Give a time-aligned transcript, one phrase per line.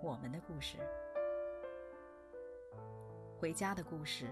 [0.00, 0.78] 我们的故事，
[3.40, 4.28] 回家的故事，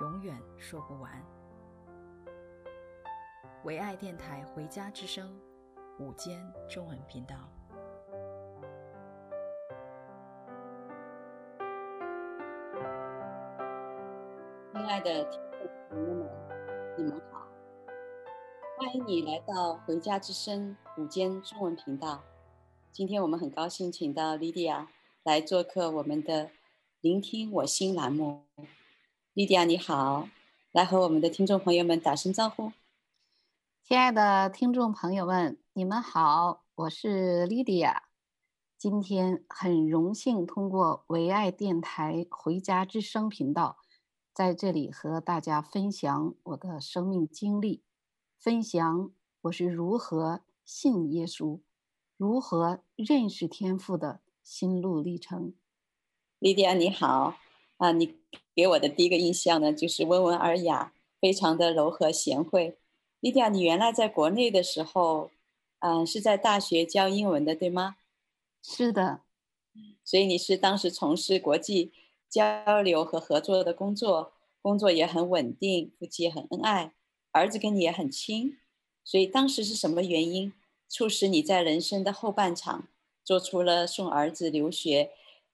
[0.00, 1.10] 永远说不完。
[3.64, 5.28] 唯爱电台《回家之声》
[6.04, 7.34] 午间中文频道。
[14.72, 16.30] 亲爱的听众朋友们，
[16.96, 17.48] 你们好，
[18.78, 22.22] 欢迎你来到《回家之声》午间中文频道。
[22.94, 24.88] 今天我们很高兴请到莉迪亚
[25.24, 26.52] 来做客我们的
[27.02, 28.44] “聆听我心”栏目。
[29.32, 30.28] 莉迪亚你好，
[30.70, 32.70] 来和我们的听众朋友们打声招呼。
[33.82, 38.04] 亲爱的听众朋友们，你们好，我是莉迪亚。
[38.78, 43.78] 今天很荣幸通过唯爱电台“回家之声”频道。
[44.32, 47.82] 在这里和大家分享我的生命经历，
[48.38, 51.58] 分享我是如何信耶稣，
[52.16, 55.54] 如何认识天赋的心路历程。
[56.38, 57.36] 莉迪亚你好，
[57.78, 58.16] 啊，你
[58.54, 62.76] 给我的第一个印象呢，就是温文尔雅，非常的柔和贤惠。
[63.20, 65.30] 莉迪亚，你原来在国内的时候，
[65.80, 67.96] 嗯、啊，是在大学教英文的，对吗？
[68.62, 69.22] 是的，
[70.04, 71.92] 所以你是当时从事国际。
[72.26, 76.92] 交流和合作的工作，工作也很稳定，夫妻也很恩爱，
[77.30, 78.58] 儿子跟你也很亲，
[79.04, 80.52] 所以当时是什么原因
[80.88, 82.88] 促使你在人生的后半场
[83.24, 85.10] 做出了送儿子留学，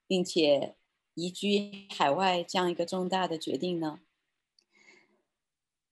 [0.06, 0.76] 并且
[1.14, 4.00] 移居海外这样一个重大的决定呢？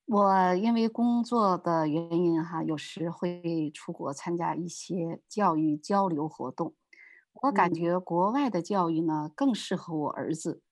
[0.06, 6.74] 我因为工作的原因哈，有时会出国参加一些教育交流活动，
[7.42, 10.62] 我感觉国外的教育呢更适合我儿子。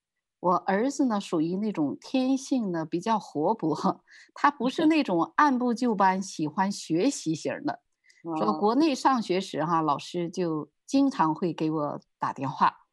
[0.41, 7.81] 我儿子呢，属于那种天性呢比较活泼，他不是那种按部就班、喜欢学习型的。
[8.37, 12.87] 说国内上学时哈，老师就经常会给我打电话，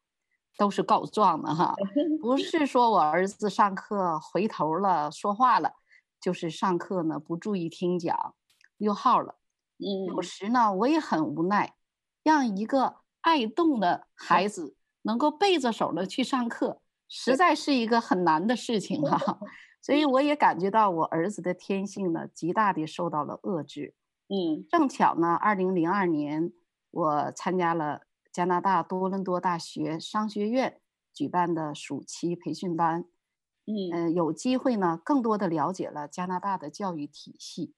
[0.56, 1.74] 都是告状的哈，
[2.20, 5.72] 不 是说我儿子上课回头了说话了，
[6.20, 8.34] 就是上课呢不注意听讲，
[8.76, 9.36] 溜号了。
[9.78, 11.74] 嗯有时呢我也很无奈，
[12.22, 16.80] 让一个爱动的孩子 能够背着手的去上课。
[17.06, 19.38] 实在是一个很难的事情哈、 啊，
[19.82, 23.94] 所以我也感觉到我儿子的天性呢，极大的受到了遏制。
[24.28, 26.52] 嗯，正巧呢，二零零二年
[26.90, 28.02] 我参加了
[28.32, 30.80] 加拿大多伦多大学商学院
[31.12, 33.04] 举办的暑期培训班，
[33.66, 37.74] 嗯、呃，有机会呢，更多的了解了加拿大的教育体系。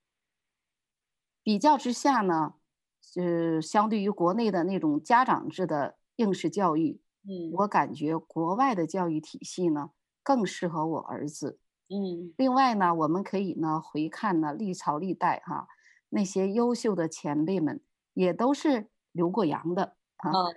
[1.43, 2.55] 比较之下呢，
[3.03, 7.01] 是相对于国内的那种家长制的应试教育。
[7.29, 9.91] 嗯，我感觉国外的教育体系呢
[10.23, 11.59] 更适合我儿子。
[11.89, 15.67] 嗯，另外呢，我们可以呢回看呢历朝历代哈、啊、
[16.09, 17.81] 那些优秀的前辈们
[18.15, 20.31] 也都是留过洋的啊。
[20.31, 20.55] 哦、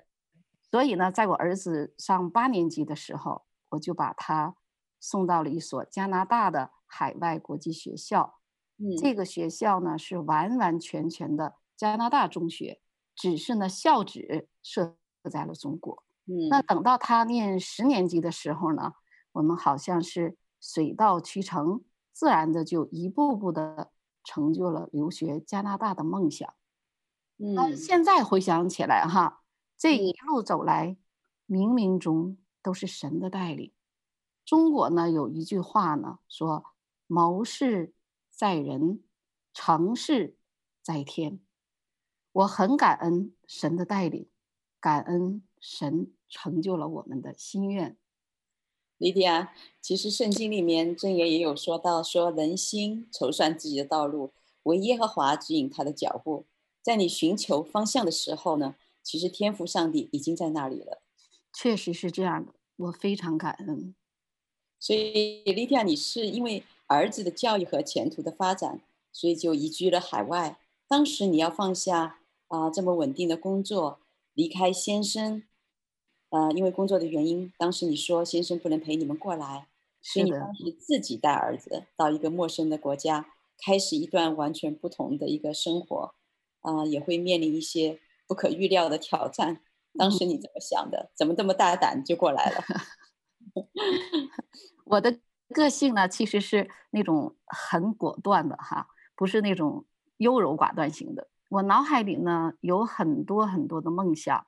[0.71, 4.55] 所以呢，在我儿子上八年级的时候，我就把他
[4.99, 8.39] 送到了一所加拿大的海外国际学校。
[8.77, 12.81] 嗯，这个学校呢是完完全全的加拿大中学，
[13.16, 14.95] 只是呢校址设
[15.29, 16.03] 在了中国。
[16.49, 18.93] 那等到他念十年级的时候呢，
[19.31, 21.81] 我们好像是水到渠成，
[22.13, 23.91] 自然的就一步步的
[24.23, 26.53] 成就了留学加拿大的梦想。
[27.37, 29.43] 嗯，现在回想起来哈，
[29.77, 30.97] 这一路走来，
[31.47, 33.71] 冥冥中都是神的带领。
[34.45, 36.73] 中国呢有一句话呢说
[37.07, 37.93] ：“谋事
[38.29, 39.03] 在人，
[39.53, 40.37] 成事
[40.81, 41.39] 在天。”
[42.31, 44.29] 我很感恩神的带领，
[44.79, 46.13] 感恩神。
[46.31, 47.97] 成就了我们的心愿。
[48.99, 54.31] 莉迪亚，其实圣经里面箴言也有说到，说人心筹算自己的道路，
[54.63, 56.46] 唯耶和华指引他的脚步。
[56.81, 61.01] 在你寻求方向的时候呢，其实天赋上帝已经在那里了。
[61.53, 63.96] 确实是这样的，我非常感恩。
[64.79, 68.81] 所以，莉迪亚，你是因为儿子的教育和前途的发展，
[69.13, 70.59] 所以就移居了海外。
[70.90, 73.99] 当时你要放下啊、呃、这么稳定的工作，
[74.34, 75.43] 离开先生。
[76.29, 79.67] 呃，因为工作的原因，当时你说先生不能陪你们过来，
[80.02, 83.26] 所以你当时自己带儿子到一个陌生的国家，
[83.66, 86.14] 开始一段完全不同的一个生活，
[86.61, 89.61] 啊、呃，也会面临一些不可预料的挑战。
[89.97, 91.11] 当时你怎么想的？
[91.16, 92.64] 怎么这么大胆就过来了？
[94.85, 99.85] 我的个性呢，其实是那种很果断的哈，不是那种
[100.17, 101.28] 优柔寡断型的。
[101.49, 104.46] 我脑海里呢有很多很多的梦想，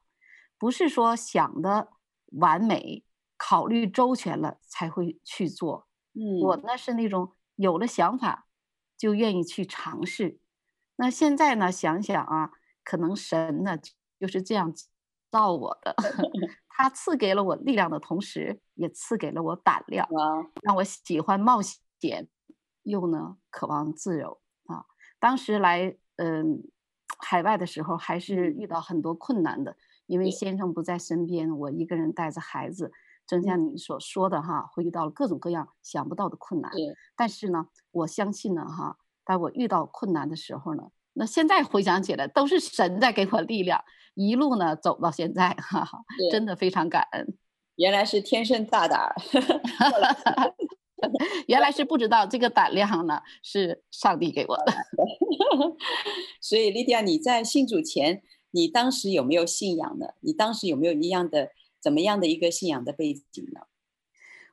[0.62, 1.90] 不是说想的
[2.34, 3.04] 完美、
[3.36, 5.88] 考虑周全了才会去做。
[6.14, 8.46] 嗯，我呢是那种有了想法
[8.96, 10.40] 就愿意去尝试。
[10.98, 12.52] 那现在呢想想啊，
[12.84, 13.76] 可能神呢
[14.20, 14.72] 就是这样
[15.32, 15.96] 造我的。
[16.70, 20.08] 他赐给了我力量的同时，也赐给了我胆量，
[20.62, 22.28] 让我喜欢冒险，
[22.84, 24.86] 又呢渴望自由啊。
[25.20, 26.70] 当时来嗯
[27.18, 29.76] 海外的时候，还是遇到很多困难的，
[30.12, 32.92] 因为先生不在身边，我一个人带着孩子，
[33.26, 36.70] 正像你所说的哈，会遇到各种各样想不到的困难。
[37.16, 43.82] 但是呢，我相信呢哈，当我遇到困难的时候呢，那现在回想起来，都是神在给我力量。
[44.14, 46.00] 一路呢走到现在，哈哈，
[46.30, 47.38] 真的非常感恩。
[47.78, 49.16] 原来是天生大胆，
[51.48, 54.74] 原来是不知道这个胆量呢是上帝给我的。
[56.42, 60.08] 所以，莉迪亚，你在信主前，你当时有没有信仰呢？
[60.20, 61.50] 你当时有没有一样的
[61.82, 63.62] 怎么样的一个信仰的背景呢？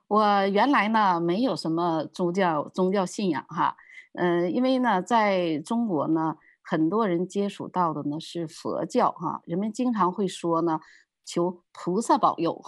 [0.07, 3.77] 我原来呢没有什么宗教宗教信仰哈，
[4.15, 6.37] 嗯、因为呢在中国呢。
[6.71, 10.81] 很多人接触到的呢是佛教哈，人们经常会说呢，
[11.25, 12.63] 求菩萨保佑，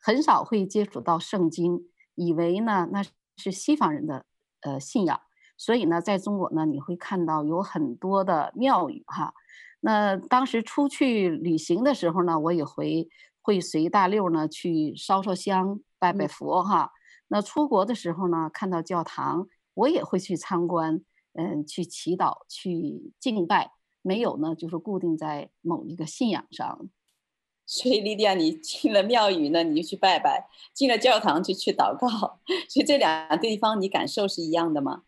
[0.00, 1.82] 很少会接触到圣经，
[2.14, 3.04] 以为呢那
[3.36, 4.24] 是西方人的
[4.62, 5.20] 呃信仰，
[5.58, 9.34] 所以呢，在中国呢，你会看到有很多的庙宇哈。
[9.84, 13.08] 那当时出去旅行的时候呢，我也会
[13.40, 16.90] 会随大溜呢去烧烧香、拜拜佛哈。
[17.28, 21.02] 那出国的时候呢，看到教堂，我也会去参观。
[21.34, 23.70] 嗯，去祈祷，去敬拜，
[24.02, 26.90] 没有呢，就是固定在某一个信仰上。
[27.64, 32.08] 所以，莉迪亚，你进了庙宇呢，你就去拜拜；进了教堂就去祷告。
[32.68, 35.04] 所以，这两个地方你感受是一样的吗？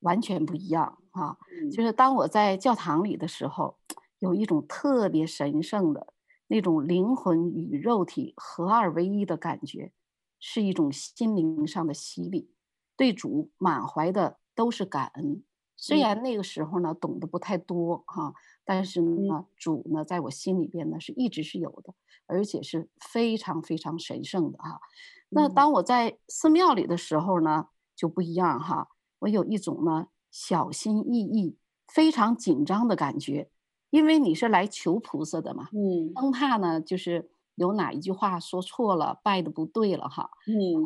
[0.00, 1.38] 完全不一样啊！
[1.72, 3.76] 就是当我在教堂里的时候，
[4.18, 6.12] 有一种特别神圣的
[6.48, 9.92] 那种灵魂与肉体合二为一的感觉，
[10.38, 12.50] 是一种心灵上的洗礼，
[12.96, 14.38] 对主满怀的。
[14.58, 15.44] 都是感恩，
[15.76, 18.34] 虽然那个时候呢懂得不太多哈，
[18.64, 21.94] 但是呢主呢在我心里边呢是一直是有的，
[22.26, 24.80] 而且是非常非常神圣的哈。
[25.28, 28.88] 那当我在寺庙里的时候呢就不一样哈，
[29.20, 33.50] 我有一种呢小心翼翼、非常紧张的感觉，
[33.90, 40.84] 因为你是来求菩萨的嘛，嗯，生怕呢就是有哪一句话说错了，拜的不对了哈，嗯。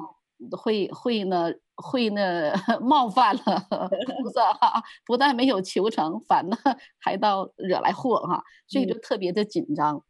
[0.61, 2.53] 会会呢会呢
[2.83, 6.57] 冒犯了 菩萨哈，不但没有求成，反呢
[6.99, 9.99] 还到惹来祸哈，所以就特别的紧张。
[9.99, 10.03] 嗯、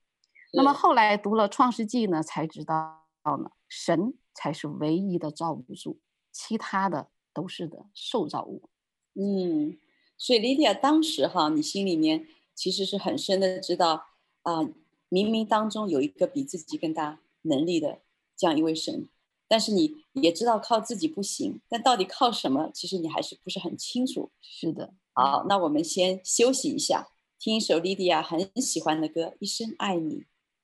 [0.55, 6.01] 那么后来读了《创世纪》呢，才知道呢，神才是唯一的造物主，
[6.32, 8.70] 其他的都是的受造物。
[9.14, 9.76] 嗯，
[10.16, 14.06] 所以莉迪亚当时哈，你心里面其实是很深的知道
[14.42, 14.62] 啊，
[15.10, 18.00] 冥冥当中有一个比自己更大能力的
[18.36, 19.08] 这样一位神。
[19.48, 22.70] 但是你也知道靠自己不行，但到底靠什么？
[22.72, 24.31] 其实你还是不是很清楚。
[24.40, 30.20] 是的，好，那我们先休息一下，听一首莉迪亚很喜欢的歌《一生爱你》。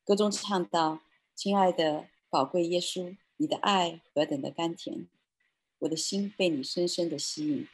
[0.06, 1.00] 歌中唱到
[1.36, 5.06] ：“亲爱的宝贵耶稣，你的爱何等的甘甜，
[5.80, 7.68] 我的心被你深深的吸引。”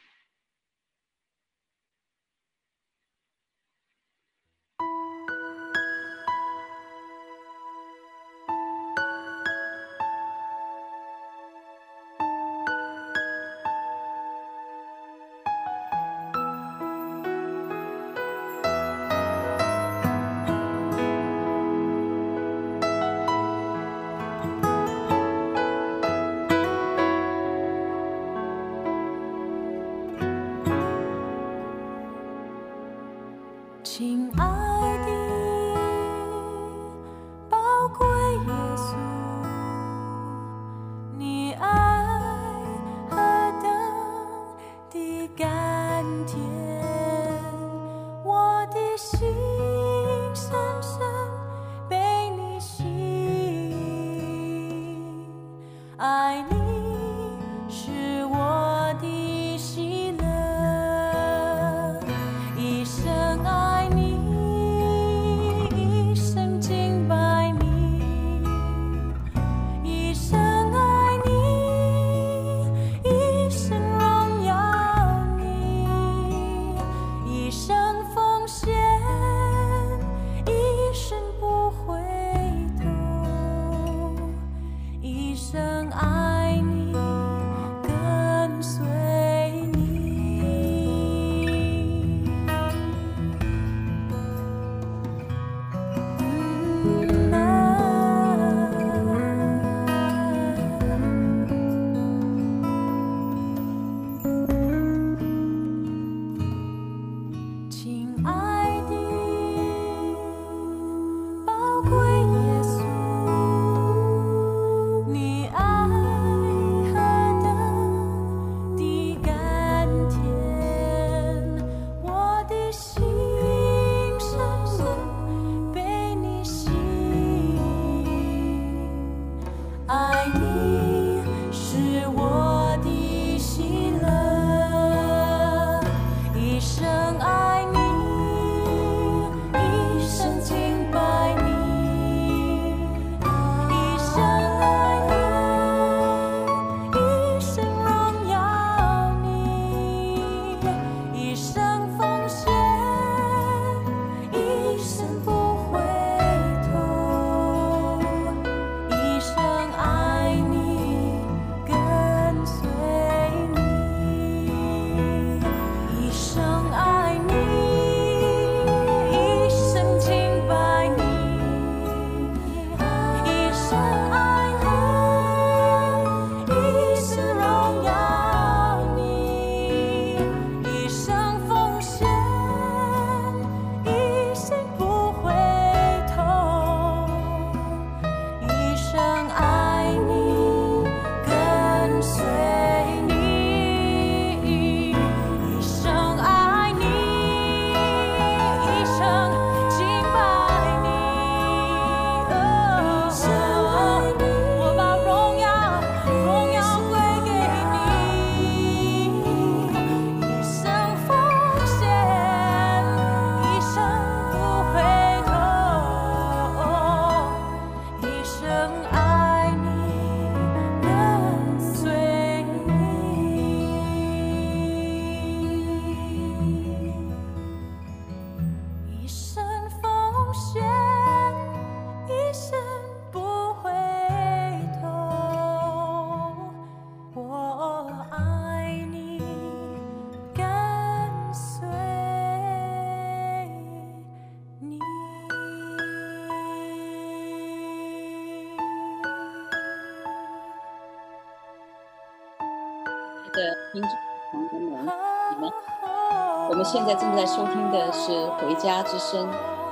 [256.75, 259.25] 现在正在收听的是《回家之声》，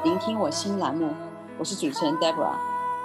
[0.06, 1.10] 聆听我心栏目，
[1.60, 2.58] 我是主持人 Debra。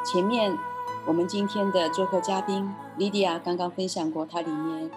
[0.04, 0.56] 前面
[1.04, 4.88] 我们今天的做客嘉宾 Lydia 刚刚分享过她里面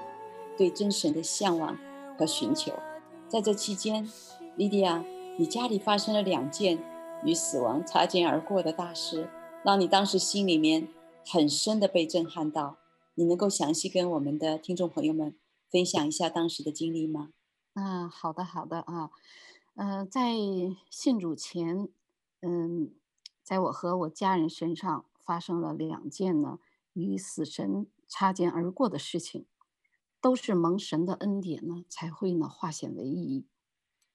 [0.56, 1.76] 对真神的向往
[2.16, 2.74] 和寻求。
[3.28, 4.08] 在这期间
[4.56, 5.04] ，Lydia，
[5.36, 6.78] 你家里发生了两件
[7.24, 9.28] 与死亡擦肩而过的大事，
[9.64, 10.88] 让你当时心里面
[11.26, 12.76] 很深的被震撼到。
[13.16, 15.34] 你能够详细跟我们的听众朋友们
[15.72, 17.30] 分享一下当时的经历吗？
[17.74, 19.12] 啊，好的，好的啊，
[19.76, 20.34] 呃，在
[20.90, 21.88] 信主前，
[22.42, 22.94] 嗯，
[23.42, 26.60] 在我和我家人身上发生了两件呢
[26.92, 29.46] 与死神擦肩而过的事情，
[30.20, 33.48] 都是蒙神的恩典呢才会呢化险为夷。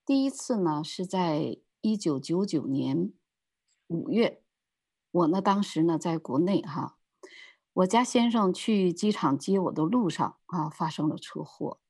[0.05, 3.15] 第一次呢是在一九九九年
[3.87, 4.43] 五月，
[5.11, 6.99] 我呢当时呢在国内哈。
[7.73, 11.81] 我家先生去机场接我的路上啊，发生了车祸。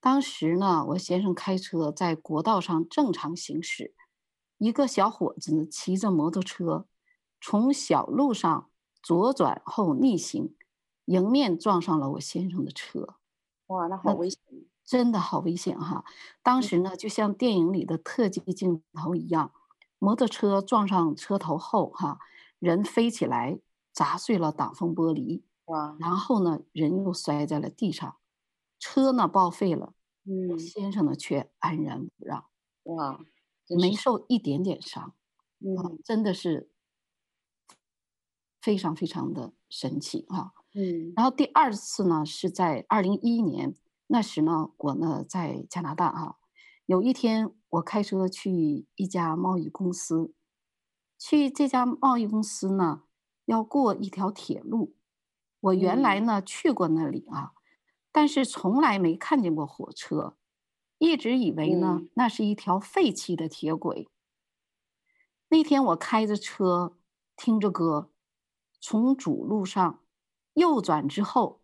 [0.00, 3.94] 当时呢，我先生开车在国道上正常行驶，
[4.58, 6.86] 一个小伙子骑着摩托车
[7.40, 8.70] 从小路上
[9.02, 10.54] 左转后逆行，
[11.06, 13.16] 迎面撞上了我先生的车。
[13.66, 14.40] 哇，那好危险！
[14.84, 16.04] 真的好危险哈！
[16.42, 19.52] 当时呢，就像电影里的特技镜头一样，
[19.98, 22.18] 摩托车撞上车头后哈，
[22.58, 23.60] 人飞起来。
[23.96, 25.96] 砸碎了挡风玻璃，哇！
[25.98, 28.16] 然后呢，人又摔在了地上，
[28.86, 32.44] 车呢报废了，嗯，先生呢却安然无恙，
[32.84, 33.18] 哇，
[33.68, 35.12] 没受一点点伤，
[35.58, 36.70] 嗯，真的是
[38.60, 41.12] 非常非常的神奇哈，嗯。
[41.16, 43.74] 然后第二次呢是在二零一一年，
[44.06, 46.38] 那时呢我呢在加拿大哈，
[46.86, 50.32] 有一天我开车去一家贸易公司，
[51.18, 53.02] 去这家贸易公司呢。
[53.46, 54.96] 要过一条铁路，
[55.60, 57.52] 我原来呢去过那里啊，
[58.16, 60.38] 但是从来没看见过火车，
[60.96, 64.08] 一直以为呢那是一条废弃的铁轨。
[65.48, 66.96] 那天我开着车，
[67.36, 68.10] 听着歌，
[68.80, 70.02] 从主路上
[70.54, 71.60] 右转之后，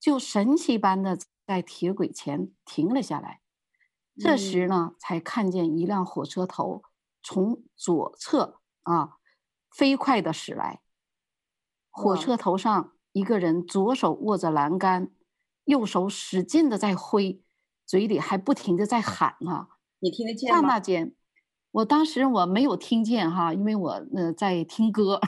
[0.00, 1.16] 就神奇般的
[1.46, 3.40] 在铁轨前停了下来。
[4.16, 6.82] 这时呢，才看见一辆火车头
[7.22, 9.18] 从左侧啊
[9.70, 10.80] 飞快的驶来。
[11.92, 15.12] 火车头上一个人左手握着栏杆，
[15.64, 17.40] 右手使劲的在挥，
[17.86, 19.68] 嘴里还不停的在喊啊！
[20.00, 20.60] 你听得见吗？
[20.60, 21.14] 刹那间，
[21.70, 25.20] 我当时我没有听见哈，因为我呃在听歌，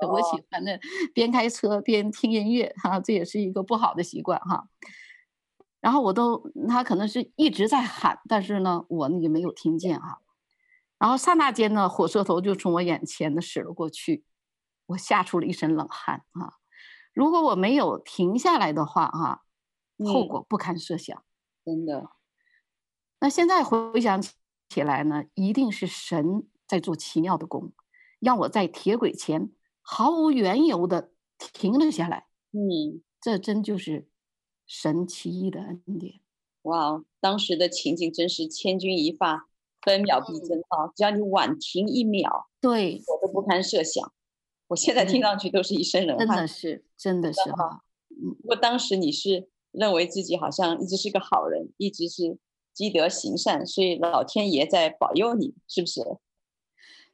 [0.00, 0.78] 哦、 我喜欢的
[1.14, 4.68] 边开车边听音乐哈，这也是一个不好的习惯哈。
[5.80, 10.20] 然后我都他可能是一直在喊，但是呢我也没有听见哈。
[10.98, 14.24] 然后刹那间呢，火车头就从我眼前的驶了过去。
[14.86, 16.54] 我吓出了一身冷汗啊！
[17.12, 19.42] 如果我没有停下来的话啊，
[20.06, 21.24] 后果不堪设想。
[21.64, 22.10] 真的。
[23.20, 24.22] 那现在回想
[24.68, 27.72] 起来呢，一定是神在做奇妙的工，
[28.20, 29.50] 让我在铁轨前
[29.80, 32.26] 毫无缘由的停了下来。
[32.52, 34.08] 嗯，这真就是
[34.66, 36.20] 神奇异的恩典。
[36.62, 39.48] 哇，当时的情景真是千钧一发，
[39.82, 40.92] 分秒必争啊！
[40.94, 44.12] 只要你晚停一秒，对，我都不堪设想。
[44.68, 47.84] 我现在听上去都是一身冷汗，真的是，真的是哈。
[48.10, 52.38] 嗯，不过当时你是认为自己好像一直是个好人，一直是
[52.72, 56.02] 积德行善，所以老天爷在保佑你，是不是？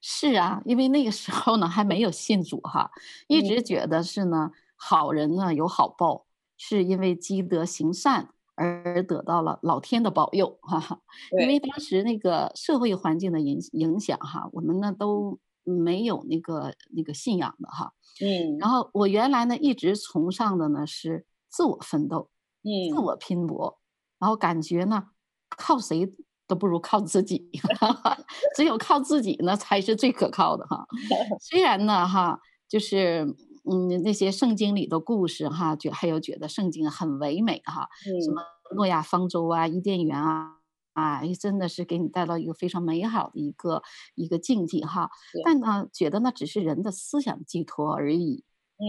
[0.00, 2.90] 是啊，因为那个时候呢还没有信主哈，
[3.26, 6.26] 一直觉得是呢，好人呢有好报，
[6.58, 11.00] 是因为积德行善而得到了老天的保佑哈哈。
[11.40, 17.94] 因为当时那个社会环境的影影响哈，我们呢都没有那个那个信仰的哈。
[18.20, 18.58] 嗯。
[18.58, 22.28] 然后我原来呢一直崇尚的呢是自我奋斗，
[22.64, 23.78] 嗯，自我拼搏，
[24.18, 25.10] 然后感觉呢
[25.50, 26.12] 靠谁
[26.46, 27.50] 都不如靠自己，
[28.56, 30.84] 只有靠自己呢才是最可靠的哈。
[31.40, 33.24] 虽然呢哈，就是
[33.70, 38.42] 嗯那些圣经里的故事哈，觉还有觉得圣经很唯美哈，嗯、什么
[38.74, 40.58] 诺亚方舟啊、伊甸园啊
[40.94, 43.82] 啊，真的是给你带到一个非常美好的一个
[44.14, 45.10] 一个境地哈。
[45.44, 48.44] 但呢，觉得那只是人的思想寄托而已，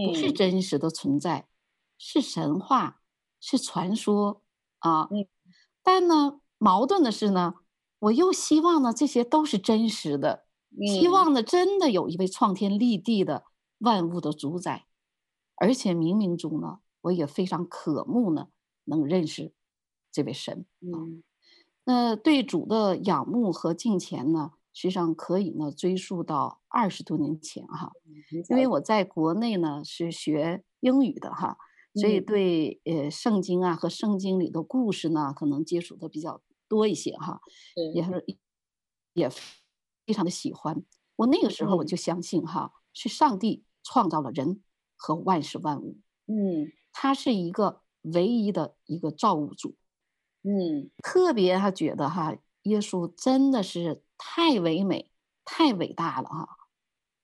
[0.06, 1.46] 不是真实的存在，
[1.98, 3.00] 是神话，
[3.40, 4.42] 是传说
[4.78, 5.08] 啊。
[5.82, 6.40] 但呢。
[6.58, 7.56] 矛盾的是呢，
[7.98, 10.46] 我又希望呢这些都是真实的，
[10.98, 13.44] 希望呢真的有一位创天立地的
[13.80, 14.86] 万物的主宰，
[15.56, 18.48] 而且冥冥中呢，我也非常渴慕呢
[18.84, 19.52] 能认识
[20.10, 20.64] 这位神。
[20.80, 21.22] 嗯，
[21.84, 27.92] 那对主的仰慕和敬虔呢，实际上可以呢追溯到二十多年前哈，
[28.48, 31.58] 因为我在国内呢是学英语的哈。
[31.96, 37.40] 所以对呃圣经啊和圣经里的故事呢，可能接触的比较多一些哈，
[37.92, 38.02] 也。
[38.02, 38.24] 是
[39.16, 40.84] 也非常的喜欢。
[41.16, 44.62] 我那个时候我就相信哈，是上帝创造了人
[44.94, 49.74] 和万事万物，嗯，他是一个唯一的一个造物主，
[50.42, 55.10] 嗯，特别他觉得哈，耶稣真的是太唯美、
[55.46, 56.48] 太伟大了哈。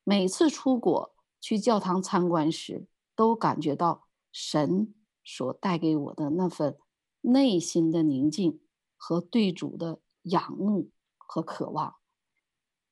[0.03, 4.09] 每次出国去教堂参观时，都感觉到。
[4.33, 4.93] 神
[5.23, 6.77] 所带给我的那份
[7.21, 8.61] 内心的宁静
[8.97, 11.97] 和对主的仰慕和渴望，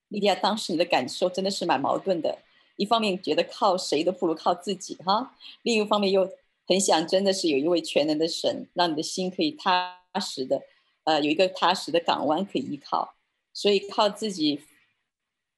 [0.08, 2.38] 莉迪亚，当时你的感受真的是蛮矛盾的。
[2.76, 6.30] 一方面觉得靠谁都不如靠自己哈，另一方面又
[6.66, 10.62] 很想真的是有一位全能的神，让你的心可以踏实的，
[11.04, 13.14] 呃，有一个踏实的港湾可以依靠。
[13.52, 14.62] 所以靠自己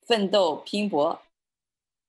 [0.00, 1.20] 奋斗拼搏，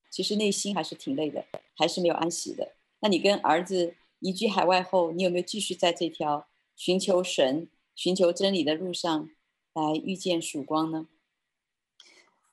[0.10, 2.72] 其实内心还是挺累的，还是没有安息的。
[3.04, 9.30] 那你跟儿子移居海外后，你有没有继续在这条寻求神、寻求真理的路上
[9.74, 11.08] 来遇见曙光呢？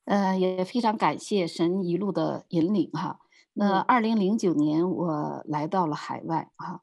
[0.07, 3.21] 呃，也非常感谢神一路的引领哈。
[3.53, 6.81] 那二零零九年我来到了海外哈，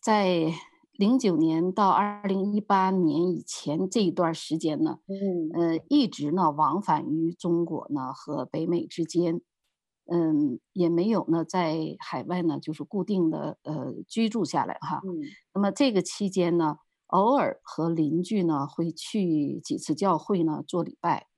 [0.00, 0.54] 在
[0.92, 9.42] 零九年到二零一八年以前这一段时间呢，嗯，呃，一直呢往返于中国呢和北美之间。
[10.12, 15.00] 嗯，也没有呢，在海外呢，就是固定的呃居住下来哈。
[15.04, 15.22] 嗯。
[15.54, 21.28] 那么这个期间呢，偶尔和邻居呢会去几次教会呢做礼拜。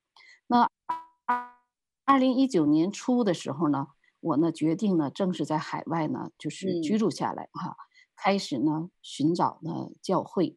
[0.47, 0.71] 那
[2.07, 3.89] 二零一九年初的时候呢，
[4.21, 7.77] 我呢决定呢正式在海外呢就是居住下来哈，嗯、
[8.17, 10.57] 开始呢寻找呢教会，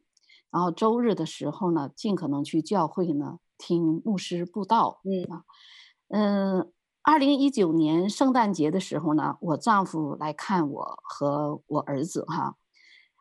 [0.50, 5.00] 然后周日的时候呢尽可能去教会呢听牧师布道。
[5.04, 5.44] 嗯啊，
[6.08, 6.72] 嗯。
[7.06, 12.56] 二零一九年圣诞节的时候呢，我丈夫来看我和我儿子哈。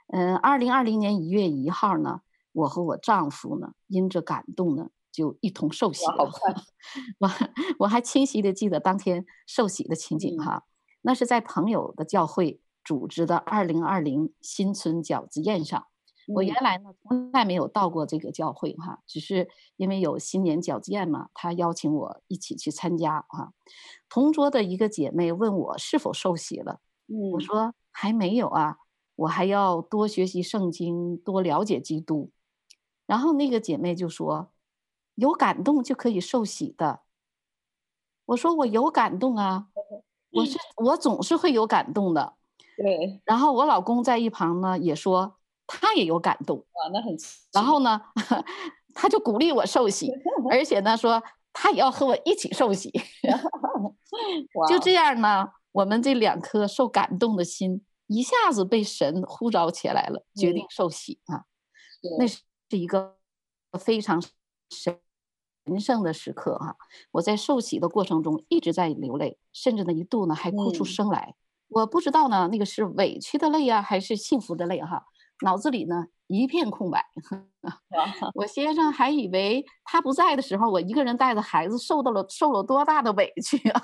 [0.07, 2.21] 嗯，二零二零年一月一号呢，
[2.51, 6.31] 我和我丈夫呢，因着感动呢，就一同受洗了。
[7.21, 7.29] 我
[7.77, 10.63] 我还清晰的记得当天受洗的情景哈，
[11.03, 15.85] 那是在朋友的教会组织的二零二零新春饺子宴上。
[16.27, 23.53] 我原来呢从来没有到过这个教会哈，只是因为有新年饺子宴嘛，他邀请我一起去参加哈。
[24.09, 26.79] 同桌的一个姐妹问我是否受洗了，
[27.33, 28.77] 我说还没有啊，
[29.15, 32.31] 我还要多学习圣经，多了解基督。
[33.05, 34.51] 然后那个姐妹就说，
[35.13, 37.01] 有感动就可以受洗的。
[38.25, 39.67] 我说我有感动啊，
[40.31, 42.33] 我是我总是会有感动的。
[42.75, 43.21] 对。
[43.25, 45.37] 然后我老公在一旁呢也说。
[45.67, 47.15] 他也有感动啊，那很。
[47.53, 48.01] 然后呢，
[48.93, 50.11] 他就鼓励我受洗，
[50.51, 52.91] 而且呢说他也要和我一起受洗。
[54.69, 61.45] 就这样呢，我们这两颗受感动的心一下子被神呼召起来了，决定受洗啊。
[62.19, 63.15] 那是一个
[63.79, 64.21] 非常
[64.69, 64.99] 神
[65.79, 66.75] 圣的时刻哈。
[67.11, 71.35] 我在受洗的过程中一直在流泪，甚至呢一度呢还哭出声来。
[71.67, 75.07] 我不知道呢，那个是委屈的泪呀，还是幸福的泪哈。
[75.41, 77.05] 脑子里呢一片空白，
[78.35, 83.81] 我先生还以为他不在的时候，我一个人带着孩子受到了受了多大的委屈啊！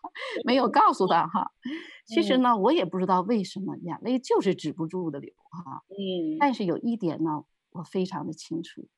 [0.44, 1.52] 没有告诉他哈。
[2.06, 5.84] 其实呢，我也不知道为什么眼泪就是止不住的流哈。
[5.88, 6.38] 嗯。
[6.38, 8.88] 但是有一点呢，我非常的清楚，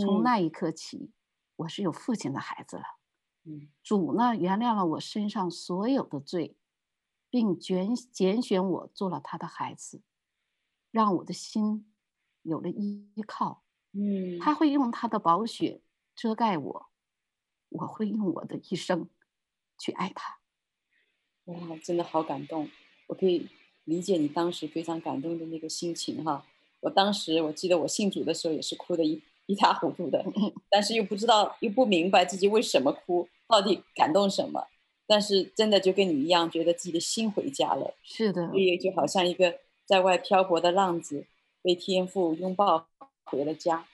[0.00, 1.10] 从那一刻起，
[1.56, 2.82] 我是有父亲的孩子了。
[3.82, 6.56] 主呢原谅了我身上所有的罪，
[7.30, 10.02] 并拣拣选我做了他的孩子，
[10.90, 11.92] 让我的心
[12.42, 13.62] 有了依靠。
[13.92, 15.80] 嗯，他会用他的宝血
[16.14, 16.86] 遮盖我，
[17.70, 19.08] 我会用我的一生
[19.78, 20.38] 去爱他。
[21.46, 22.68] 哇，真的好感动！
[23.08, 23.48] 我可以
[23.84, 26.46] 理解你当时非常感动的那个心情哈。
[26.80, 30.24] 我当时我记得我信主的时候也是哭的一一塌糊涂的，
[30.70, 34.68] 但是又不知道又不明白自己为什么哭，到底感动什么。
[35.06, 37.96] 但是真的就跟你一样，觉得自己的心回家了。
[38.04, 39.58] 是的，所以就好像一个
[39.90, 41.26] 在外漂泊的浪子，
[41.60, 42.86] 被天父拥抱
[43.24, 43.88] 回了家。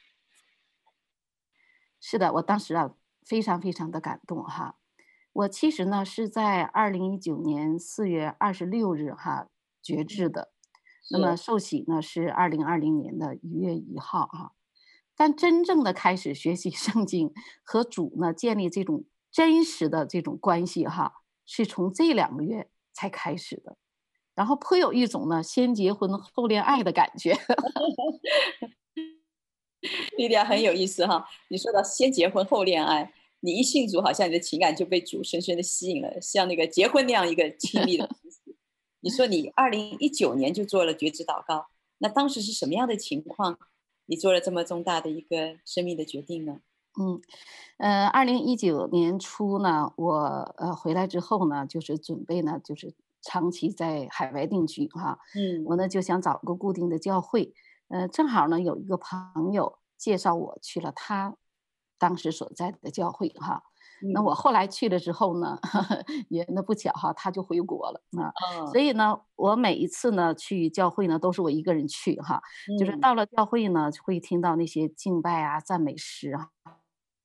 [1.98, 4.76] 是的，我当时啊非常非常的感动哈。
[5.32, 9.48] 我其实呢是在二零一九年四月二十六日哈
[9.82, 10.52] 决志的，
[11.10, 14.52] 那么受洗呢是二零二零年的一月一号哈。
[15.14, 17.32] 但真正的开始学习圣经
[17.62, 23.78] 和主呢建立这种真实的这种关系哈，是从这两个月才开始的，
[24.36, 27.36] 然后颇有一种呢先结婚后恋爱的感觉。
[30.16, 38.08] 莉莉亚很有意思哈，你说到先结婚后恋爱，你一信主，好像你的情感就被主深深的吸引了，像那个结婚那样一个亲密的。
[39.00, 41.66] 你说你二零一九年就做了觉知祷告，
[41.98, 43.58] 那当时是什么样的情况？
[44.06, 46.60] 你做了这么重大的一个生命的决定呢？
[46.98, 47.20] 嗯，
[47.78, 50.16] 呃，二零一九年初呢，我
[50.56, 52.94] 呃回来之后呢，就是准备呢，就是
[53.26, 55.18] 长期在海外定居哈。
[55.34, 57.52] 嗯，我呢就想找个固定的教会。
[57.88, 61.36] 呃，正好呢，有一个朋友介绍我去了他
[61.98, 63.64] 当时所在的教会哈。
[64.02, 68.28] 嗯、那我后来去了之后呢，呵 呵也那不巧哈，他就回国了啊。
[68.60, 72.42] 哦、所以呢，我每一次呢去教会呢，都是我一个人去哈。
[72.68, 76.50] 嗯、就是到了教会呢，会听到那些敬拜啊、赞美诗啊。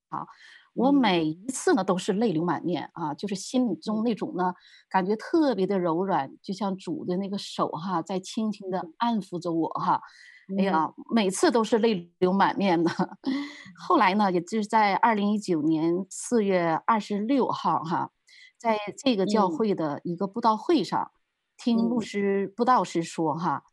[0.09, 0.27] 好，
[0.73, 4.53] 我每一次呢都是泪流满面啊，就是心中那种呢
[4.89, 10.01] 感觉特别的柔软，就像主的那个手哈，在轻轻的安抚着我哈。
[10.57, 12.91] 哎呀，每次都是泪流满面的。
[13.77, 18.11] 后来呢，也就是在二零一九年四月二十六号哈，
[18.57, 21.11] 在这个教会的一个布道会上，
[21.57, 23.63] 听牧师布道师说哈，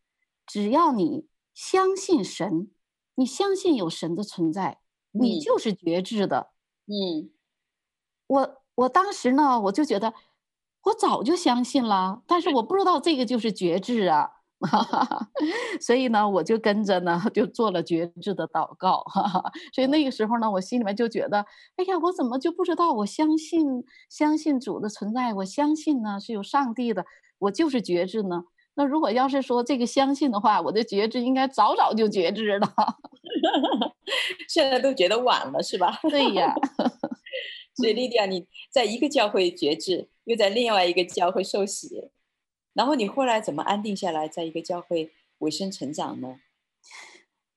[0.46, 2.70] 只要你相信神，
[3.16, 4.78] 你相信有神的存在，
[5.10, 6.50] 你就是觉知的。
[6.88, 7.28] 嗯，
[8.28, 10.14] 我我当时呢，我就觉得
[10.84, 14.30] 我早就相信了，但是我不知道这个就是觉知啊。
[14.60, 15.28] 哈哈，
[15.80, 19.02] 所以呢，我就跟着呢，就做了觉知的祷告。
[19.04, 21.46] 哈哈，所以那个时候呢，我心里面就觉得，
[21.76, 22.92] 哎呀，我怎么就不知道？
[22.92, 27.04] 我相信，相信主的存在，我相信呢是有上帝的，
[27.38, 28.44] 我就是觉知呢。
[28.74, 32.68] 那如果要是说这个相信的话，我的觉知应该早早就觉知了。
[34.48, 35.98] 现在都觉得晚了，是吧？
[36.08, 36.54] 对呀。
[37.74, 42.10] 所以莉迪亚，你在一个教会觉知，又在另外一个教会受洗。
[42.72, 46.40] 然后你后来怎么安定下来，在一个教会委身成长呢？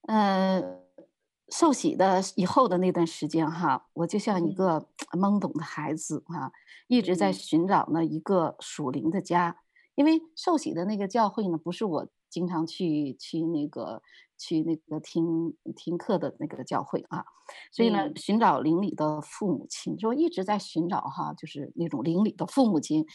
[0.08, 0.80] 呃，
[1.50, 6.52] 受洗的以后的那段时间哈，我就像一个懵懂的孩子哈，
[6.88, 9.58] 一直在寻找呢一个属灵的家。
[9.96, 14.02] 因为受洗的那个教会呢，不是我经常去去那个
[14.38, 17.26] 去那个听听课的那个教会啊，
[17.72, 23.06] 所以呢，寻找邻里的父母亲，就一直在寻找哈，就是那种邻里的父母亲。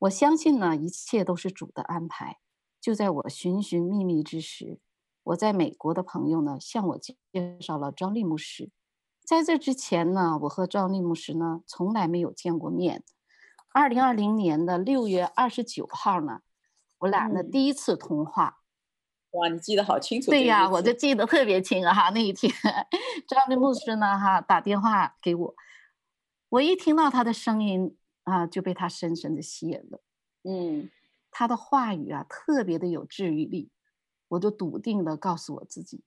[0.00, 2.36] 我相信呢，一切都是主的安排。
[2.80, 4.78] 就在我寻寻觅觅之时，
[5.24, 7.16] 我在美国的朋友呢，向我介
[7.58, 8.70] 绍了张利牧师。
[9.24, 13.02] 在这之前呢，我和张利牧师呢，从来没有见过面。
[13.72, 16.42] 二零二零年的六月二十九号呢，
[16.98, 18.58] 我俩呢第一次通话。
[19.36, 20.30] 嗯、哇，你记得好清楚。
[20.30, 22.10] 对呀，我就记得特别清哈。
[22.10, 22.52] 那一天，
[23.28, 25.54] 庄利牧师呢，哈打电话给我，
[26.48, 27.96] 我一听到他的声音。
[28.26, 30.02] 啊，就被他深深的吸引了。
[30.42, 30.90] 嗯，
[31.30, 33.70] 他的话语啊，特别的有治愈力。
[34.26, 36.02] 我就笃定的告诉我自己，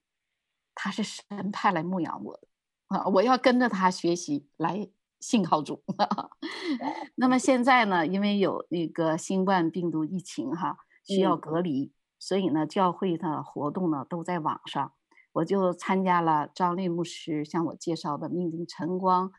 [0.74, 2.46] 他是神派来牧养我的
[2.88, 3.06] 啊！
[3.06, 5.82] 我要跟着他学习，来信靠主。
[7.16, 14.92] 那么现在呢，因为有那个新冠病毒疫情哈，需要隔离，嗯、所以呢，教会的活动呢都在网上。
[15.32, 19.32] 我就参加了张丽牧师向我介绍的命定晨光。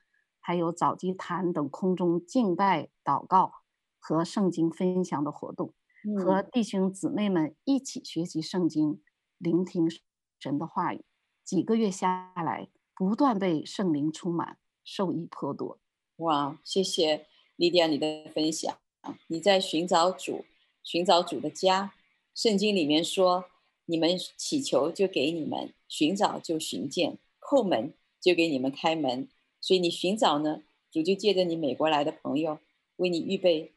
[0.43, 3.51] 还有早基坛等空中敬拜、祷告
[3.99, 9.03] 和圣经分享的活动，嗯、和弟兄姊妹们一起学习圣经，
[9.37, 9.87] 聆听
[10.39, 11.05] 神的话语。
[11.43, 15.77] 几个月下来，不断被圣灵充满，受益颇多。
[16.15, 18.75] 哇，谢谢莉迪亚你的分享。
[19.27, 20.45] 你在寻找主，
[20.81, 21.93] 寻找主的家。
[22.33, 23.45] 圣经里面说
[23.85, 29.27] ：“你们祈求，就给你们；寻找，就寻见；叩门，就给你们开门。”
[29.59, 32.57] 所以你寻找呢，主就借着你美国来的朋友，
[32.95, 33.71] 为你预备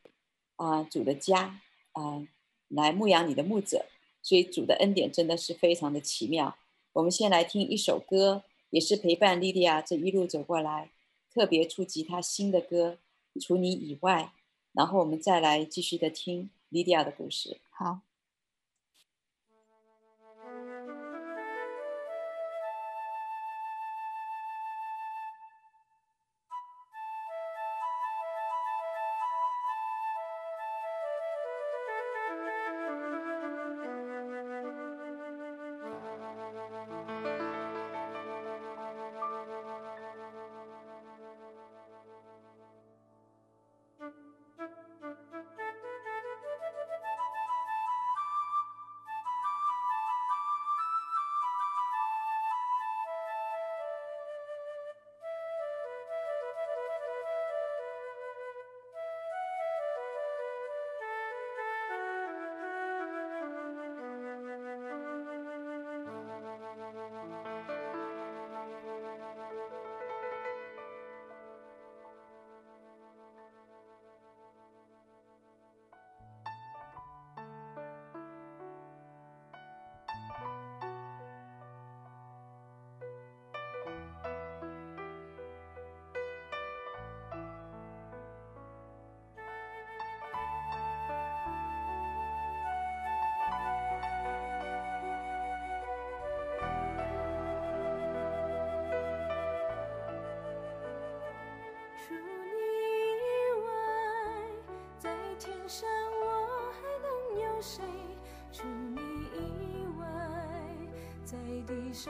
[0.56, 1.60] 啊、主的家
[1.92, 2.26] 啊、
[2.68, 3.86] 来牧养你的牧者。
[4.22, 6.56] 所以主的恩典真的是非常的奇妙。
[6.94, 10.90] 我们先来听一首歌，也是陪伴莉莉亚这一路走过来，
[11.34, 12.98] 特别触及她心的歌。
[13.40, 14.32] 除你以外，
[14.72, 17.58] 然后我们再来继续的听莉莉亚的故事。
[17.68, 18.00] 好。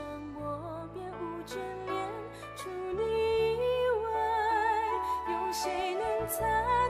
[0.00, 2.08] 我别无眷恋。
[2.56, 3.02] 除你
[3.54, 3.62] 以
[4.04, 4.06] 外
[5.32, 6.40] 有谁能擦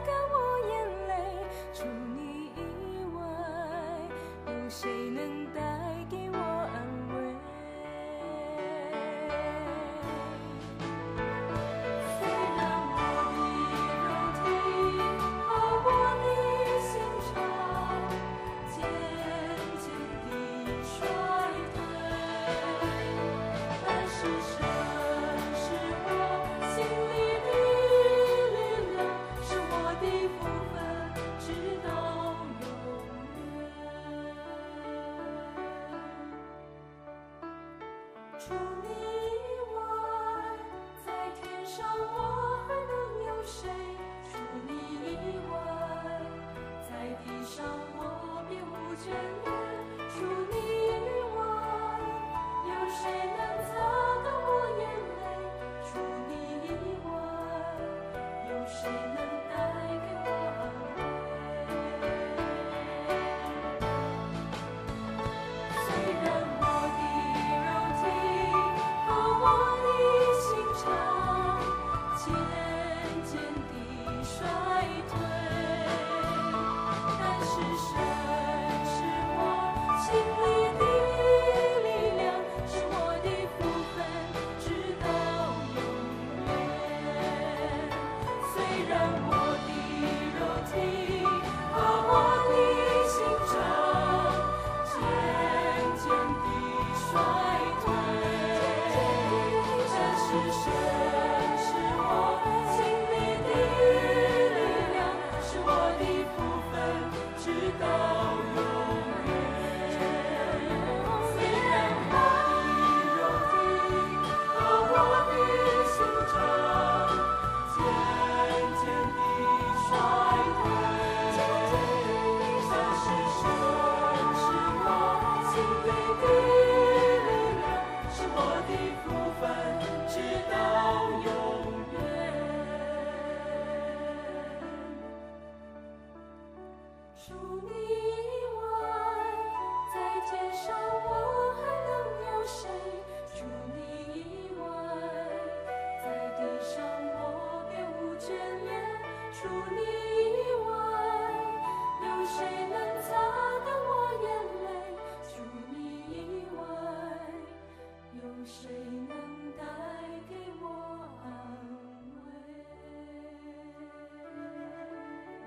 [0.07, 0.35] 干我
[0.69, 0.73] 眼
[1.09, 1.13] 泪？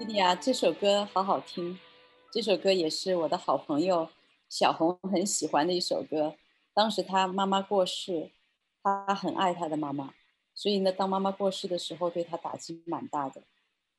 [0.08, 1.78] 莉亚，这首歌好好听。
[2.32, 4.08] 这首歌也是我的好朋友
[4.48, 6.38] 小红很喜欢的一首歌。
[6.74, 8.32] 当时她妈妈过世，
[8.82, 10.14] 她很爱她的妈妈，
[10.56, 13.44] 所以呢，当妈妈过世的时候，对她打击蛮大的。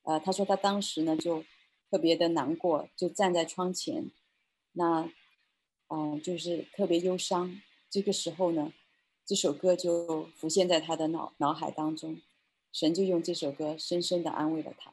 [0.01, 1.43] 呃，他说他当时呢就
[1.91, 4.09] 特别的难过，就站在窗前，
[4.71, 5.07] 那
[5.89, 7.61] 嗯、就是特别忧伤。
[7.87, 8.73] 这个时候呢，
[9.23, 12.19] 这首歌就浮现在他的脑脑海当中，
[12.71, 14.91] 神就用这首歌深深的安慰了他。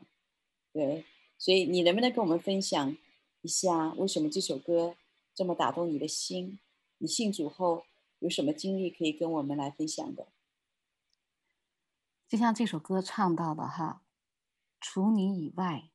[0.77, 1.07] 对，
[1.39, 2.95] 所以你能不能跟我们分享
[3.41, 4.95] 一下，为什么这首歌
[5.35, 6.59] 这么打动你的心？
[6.99, 7.85] 你信主后
[8.19, 10.29] 有什么经历可以跟我们来分享的？
[12.29, 14.03] 就像这首歌唱到的哈，
[14.79, 15.89] 除你以外，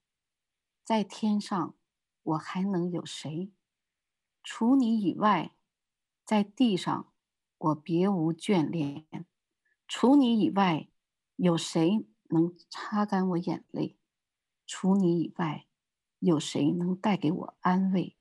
[0.83, 1.75] 在天上
[2.23, 3.51] 我还能有谁？
[4.43, 5.51] 除你以外，
[6.25, 7.13] 在地上
[7.59, 9.05] 我别无眷恋。
[9.87, 10.87] 除你以外，
[11.35, 13.99] 有谁能擦干我眼泪？
[14.73, 15.65] 除你以外，
[16.19, 18.15] 有谁能带给我安慰？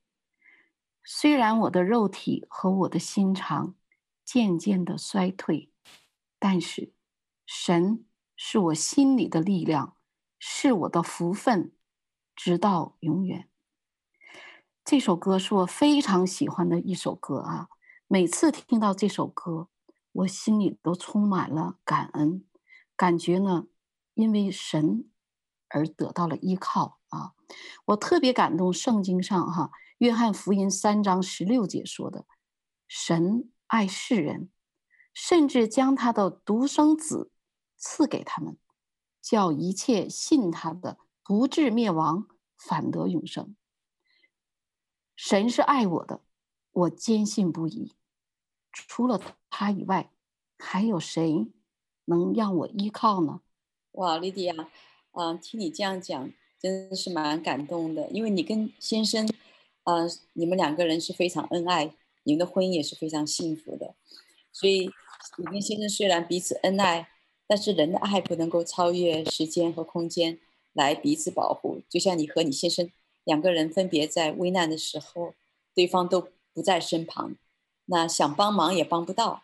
[1.04, 3.76] 虽然我的肉体和我的心肠
[4.24, 5.70] 渐渐的衰退，
[6.40, 6.92] 但是
[7.46, 9.96] 神是我心里的力量，
[10.40, 11.72] 是我的福分，
[12.34, 13.48] 直到永远。
[14.84, 17.68] 这首歌是我非常喜欢的一首歌啊！
[18.08, 19.68] 每次听到这首歌，
[20.10, 22.44] 我心里都充满了感恩，
[22.96, 23.68] 感觉呢，
[24.14, 25.08] 因为神
[25.70, 27.32] 而得到了依靠啊！
[27.86, 29.70] 我特别感动，圣经上哈。
[29.98, 32.26] 约翰福音三章十六节说的
[32.88, 34.50] ：“神爱世人，
[35.12, 37.30] 甚至将他的独生子
[37.76, 38.56] 赐给他们，
[39.20, 43.54] 叫一切信他的不至灭亡，反得永生。”
[45.14, 46.22] 神是爱我的，
[46.72, 47.94] 我坚信不疑。
[48.72, 50.10] 除了他以外，
[50.56, 51.52] 还有谁
[52.06, 53.42] 能让我依靠呢？
[53.92, 54.54] 哇，莉迪亚，
[55.12, 59.28] 啊，听你这样讲，真的是蛮感动的，因为你跟先生。
[59.84, 61.92] 啊、你们两个人是非常恩爱，
[62.22, 63.94] 你们的婚姻也是非常幸福的。
[64.52, 64.88] 所以，
[65.38, 67.08] 你跟先生虽然彼此恩爱，
[67.48, 70.38] 但是人的爱不能够超越时间和空间
[70.74, 71.80] 来彼此保护。
[71.88, 72.88] 就像你和你先生
[73.24, 75.34] 两个人分别在危难的时候，
[75.74, 77.34] 对方都不在身旁，
[77.86, 79.42] 那想帮忙也帮不到。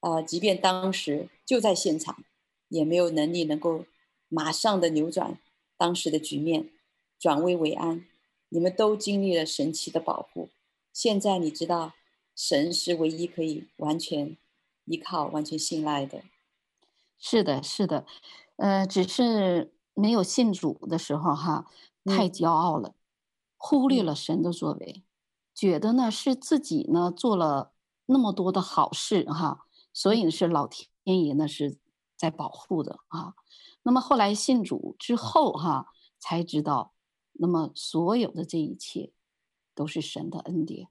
[0.00, 2.22] 啊、即便当时就在现场，
[2.68, 3.86] 也没有能力能够
[4.28, 5.38] 马上的扭转
[5.76, 6.70] 当时的局面，
[7.18, 8.04] 转危为安。
[8.48, 10.48] 你们都经历了神奇的保护，
[10.92, 11.94] 现在你知道，
[12.34, 14.36] 神是唯一可以完全
[14.84, 16.22] 依靠、完全信赖的。
[17.18, 18.06] 是的，是的，
[18.56, 21.68] 呃，只是没有信主的时候哈，
[22.04, 22.94] 太骄傲了，嗯、
[23.56, 25.02] 忽略了神的作为，
[25.52, 27.72] 觉得呢是自己呢做了
[28.06, 31.78] 那么多的好事哈，所以是老天爷呢是
[32.16, 33.34] 在保护的啊。
[33.86, 35.86] 那么后来信主之后哈，
[36.18, 36.92] 才知道。
[37.34, 39.12] 那么，所有的这一切
[39.76, 40.88] 都是神的恩典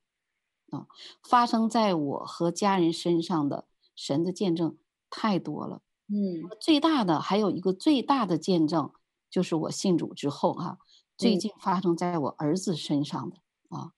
[0.69, 0.87] 啊！
[1.21, 4.77] 发生在我和家人身上的神的见证
[5.09, 5.81] 太多了。
[6.07, 8.91] 嗯，最大的还有一个最大的见证，
[9.29, 10.77] 就是我信主之后哈、啊，
[11.17, 13.37] 最近发生在我儿子身上的
[13.67, 13.91] 啊，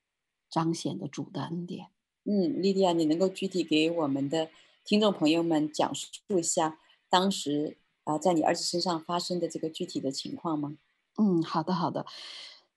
[0.49, 1.91] 彰显的主的恩典。
[2.23, 4.49] 嗯，莉迪亚，你能够具体给我们的
[4.83, 6.07] 听众朋友们讲述
[6.39, 6.79] 一下
[7.09, 7.77] 当时
[8.08, 10.78] 啊，在你儿子身上发生的这个具体的情况吗？
[11.18, 12.05] 嗯，好的，好的，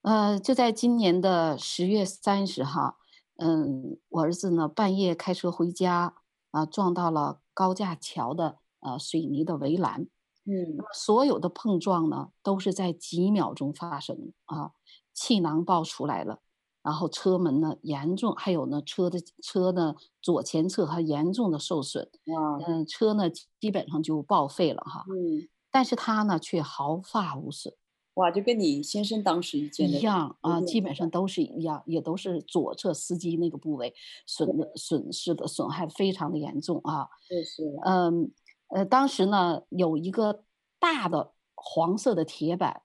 [0.03, 2.97] 呃，就在今年的十月三十号，
[3.37, 6.16] 嗯，我儿子呢半夜开车回家，
[6.51, 10.09] 啊，撞到了高架桥的呃水泥的围栏，
[10.47, 14.72] 嗯，所有的碰撞呢都是在几秒钟发生啊，
[15.14, 16.41] 气囊爆出来了，
[16.83, 27.74] 然后车门呢严重，还有呢车的车呢左前侧还严重的受损，哇，嗯，车呢基本上就报废了哈，嗯，但是他呢却毫发无损。
[28.14, 33.95] 哇，就跟你先生当时一见的一样啊，基本上都是一样，也都是左侧司机那个部位
[34.26, 37.09] 损的损失的损害非常的严重啊。
[37.26, 37.62] 是是。
[37.85, 38.33] 嗯
[38.68, 40.45] 呃，当时呢有一个
[40.78, 42.83] 大的黄色的铁板，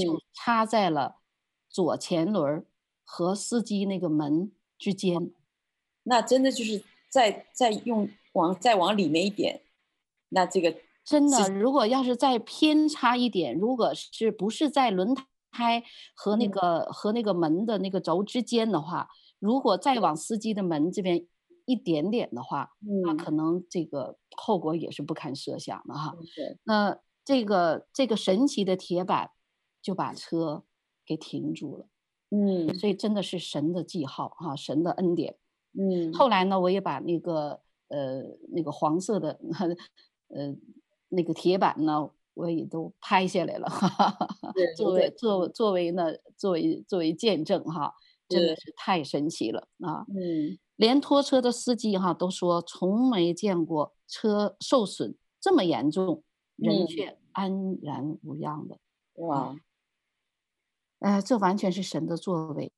[0.00, 1.16] 就插在了
[1.68, 2.64] 左前轮
[3.10, 5.16] 和司机那个门之间。
[5.16, 5.32] 嗯、
[6.02, 9.62] 那真的就是再再用往再往里面一点，
[10.28, 10.76] 那这个。
[11.04, 15.14] 真的，如果要是再偏差一点，如果是不是在轮
[15.50, 15.82] 胎
[16.14, 21.26] 和那个、嗯、和那个门的那个轴之间的话，如果再往司机的门这边
[21.64, 26.14] 一点点的话，嗯、那可能这个后果也是不堪设想的哈。
[26.14, 29.30] 嗯、那这个这个神奇的铁板
[29.80, 30.64] 就把车
[31.06, 31.88] 给停住了。
[32.30, 35.36] 嗯，所以真的是神的记号哈，神的恩典。
[35.72, 39.38] 嗯，后来呢，我也把那个呃那个黄色的
[40.28, 40.56] 呃。
[41.10, 47.94] 那个铁板呢，我也都拍下来了，哈哈哈，作为作作为呢，作为作为见证哈，
[48.28, 50.04] 真的是太神奇了啊！
[50.10, 56.22] 嗯，连拖车的司机哈都说从没见过车受损这么严重，
[56.56, 58.76] 人却安然无恙的。
[59.14, 59.56] 哇，
[61.00, 62.72] 呃，这完全是神的作为。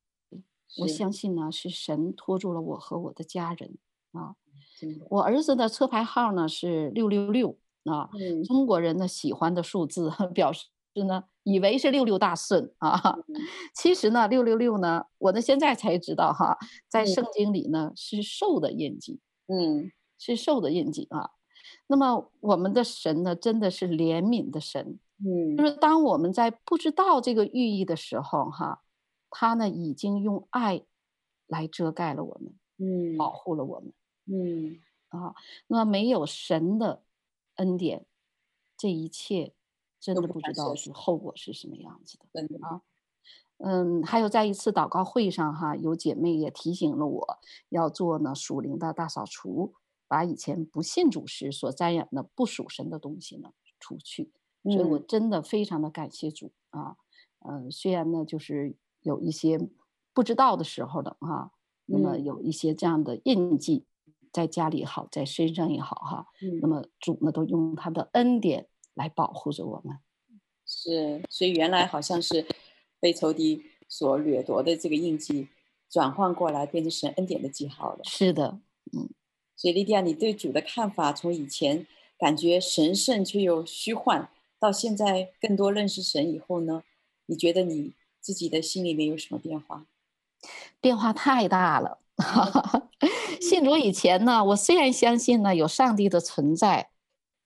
[0.78, 3.76] 我相信呢，是神托住了我和我的家人
[4.12, 4.36] 啊。
[5.10, 10.68] 我儿子的车牌号呢是六六六啊，嗯、中国人呢喜欢的数字， 表示
[11.06, 13.18] 呢以为是六六大顺啊。
[13.28, 13.34] 嗯、
[13.74, 16.56] 其实呢，六六六呢，我呢现在才知道哈，
[16.88, 19.18] 在圣经里呢、嗯、是兽的印记，
[19.48, 21.30] 嗯，是兽的印记啊。
[21.88, 28.82] 那么我们的神呢，真的是怜悯的神，嗯，就是当我们在不知道这个寓意的时候哈。
[29.32, 30.82] 他呢，已经用爱
[31.46, 33.92] 来遮盖了我们，嗯，保护了我们，
[34.26, 34.80] 嗯。
[35.10, 35.36] 啊，
[35.68, 37.04] 那么没有神的
[37.54, 38.06] 恩典，
[38.76, 39.54] 这一切
[40.00, 42.82] 真的不知道是后果是什么样子的，的啊，
[43.58, 49.74] 嗯，还有在一次祷告会上哈，有姐妹也提醒了我要做呢属灵的大扫除，
[50.08, 54.32] 把以前不信主时所沾染的不属神的东西呢除去，
[54.64, 56.96] 所以我真的非常的感谢主啊，
[57.48, 58.76] 嗯，虽然呢就是。
[59.02, 59.58] 有一些
[60.12, 61.52] 不知道的时候的哈，
[61.86, 63.86] 那么有一些这样的印记，
[64.30, 66.26] 在家里也好，在身上也好哈，
[66.60, 69.96] 那么主呢都用他的恩典来保护着我们。
[70.66, 72.44] 是，所以原来好像是
[73.00, 75.48] 被仇敌所掠夺的这个印记，
[75.88, 78.00] 转换过来变成神恩典的记号了。
[78.04, 78.60] 是的，
[78.92, 79.08] 嗯。
[79.56, 81.86] 所以莉迪亚，你对主的看法，从以前
[82.18, 84.30] 感觉神圣却又虚幻，
[84.60, 86.84] 到现在更多认识神以后呢，
[87.26, 87.94] 你觉得你？
[88.22, 89.86] 自己的心里面有什么变化？
[90.78, 92.00] 变化太大了。
[93.40, 96.90] 信主以前呢，我虽然相信呢有上帝的存在，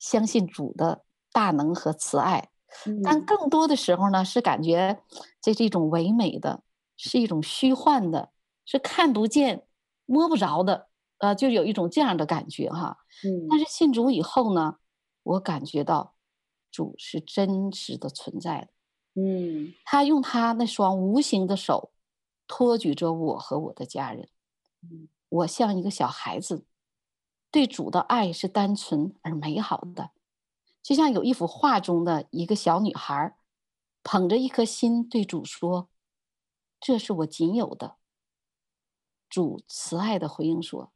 [0.01, 2.49] 相信主的大能和慈爱，
[3.05, 5.01] 但更多的时候呢是感觉
[5.41, 6.65] 这是一种唯美的，
[6.97, 8.31] 是一种虚幻的，
[8.67, 9.63] 是看不见、
[10.07, 10.89] 摸不着的，
[11.19, 12.99] 呃，就有一种这样的感觉哈。
[13.25, 13.47] 嗯。
[13.49, 14.79] 但是信主以后呢，
[15.23, 16.14] 我感觉到
[16.75, 19.23] 主是真实的存在的。
[19.23, 21.93] 嗯，他用他那双无形的手
[22.49, 24.29] 托举着我和我的家人。
[24.83, 26.67] 嗯，我像一个小孩子，
[27.53, 30.11] 对主的爱是单纯而美好的，
[30.83, 33.37] 就像有一幅画中的一个小女孩，
[34.03, 35.89] 捧着一颗心对主说
[36.81, 37.99] ：“这是我仅有的。”
[39.31, 40.93] 主慈爱的回应说：“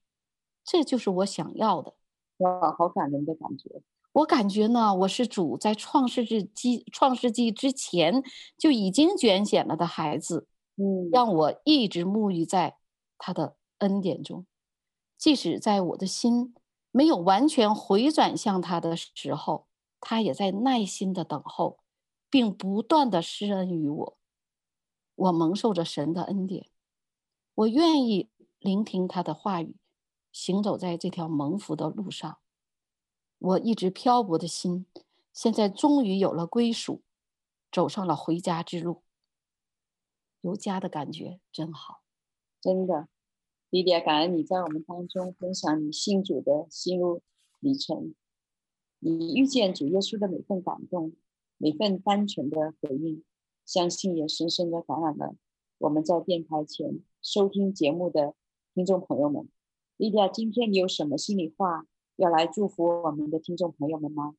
[0.65, 1.95] 这就是我想要的。”
[2.39, 3.83] 哇，好感人的感觉。
[4.13, 8.23] 我感觉呢，我是主在创世纪创世纪之前
[8.57, 12.79] 就已经拣选了的孩子，嗯，让我一直沐浴在
[13.17, 14.47] 他的恩典中，
[15.17, 16.55] 即使在我的心
[16.91, 19.69] 没有完全回转向他的时候，
[20.01, 21.79] 他也在耐心的等候，
[22.29, 24.19] 并不断的施恩于我。
[25.15, 26.69] 我蒙受着神的恩典，
[27.55, 29.77] 我愿意聆听他的话语，
[30.33, 32.39] 行走在这条蒙福的路上。
[33.39, 34.85] 我一直漂泊的心，
[35.33, 37.03] 现在终于有了归属，
[37.71, 39.03] 走上了回家之路。
[40.41, 42.03] 有家的感觉真好，
[42.61, 43.09] 真的。
[43.71, 47.23] 莉迪亚，感恩你在我们当中分享你信主的心路
[47.61, 48.15] 历程，
[48.99, 51.13] 你遇见主耶稣的每份感动，
[51.59, 53.23] 每份单纯的回应，
[53.65, 55.37] 相信也深深的感染了
[55.79, 58.35] 我们在电台前收听节目的
[58.75, 59.49] 听众朋友们。
[59.97, 61.87] 莉迪亚，今天你有什么心里话？
[62.19, 64.35] 要来祝福我们的听众朋友们吗？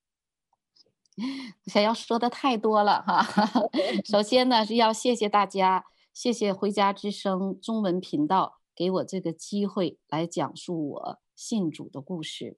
[1.65, 3.25] 想要说的太多了哈。
[4.03, 12.57] 首先呢，是要谢谢大家，谢谢回家之声中文频道给我这个机会来讲述我信主的故事。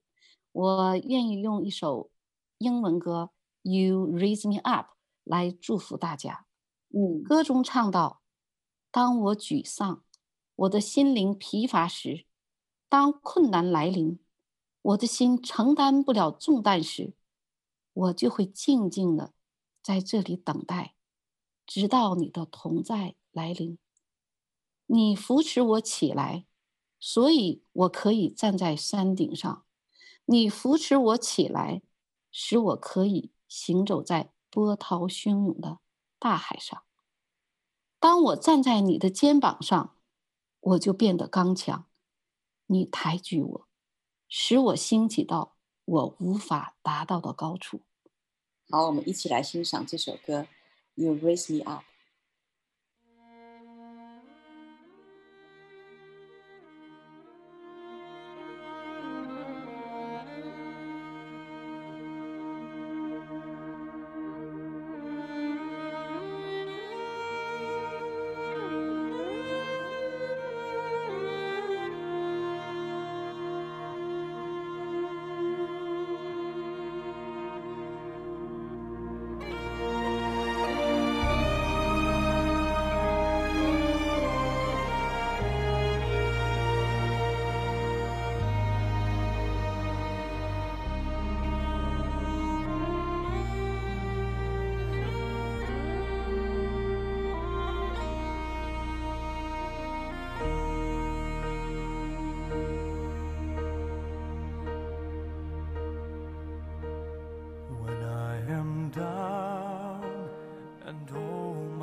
[0.50, 2.10] 我愿意用一首
[2.58, 3.30] 英文歌
[3.70, 4.86] 《You Raise Me Up》
[5.22, 6.46] 来祝福大家。
[6.90, 8.22] 嗯，歌中唱到
[8.90, 10.02] ：“当我沮丧，
[10.56, 12.26] 我的心灵疲乏时，
[12.88, 14.18] 当困难来临。”
[14.82, 17.14] 我的心承担不了重担时，
[17.92, 19.32] 我就会静静的
[19.80, 20.94] 在这里等待，
[21.64, 23.78] 直到你的同在来临。
[24.86, 26.46] 你扶持我起来，
[26.98, 29.64] 所以我可以站在山顶上。
[30.24, 31.82] 你扶持我起来，
[32.30, 35.78] 使我可以行走在波涛汹涌的
[36.18, 36.82] 大海上。
[37.98, 39.96] 当我站在你的肩膀上，
[40.60, 41.86] 我就变得刚强。
[42.66, 43.68] 你抬举我。
[44.34, 47.82] 使我兴起到我无法达到的高处。
[48.70, 50.40] 好，我们一起来欣赏这首歌
[50.94, 51.82] 《You Raise Me Up》。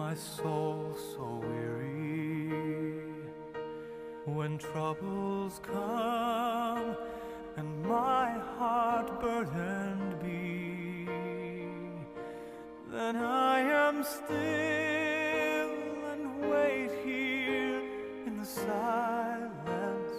[0.09, 2.49] my soul so weary.
[4.25, 6.95] When troubles come
[7.57, 11.05] and my heart burdened be
[12.91, 14.29] then I am still
[16.13, 17.81] and wait here
[18.25, 20.15] in the silence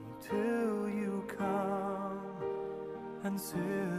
[0.00, 2.20] until you come
[3.24, 3.91] and sit